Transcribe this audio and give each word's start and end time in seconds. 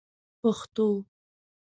پښتو 0.45 0.87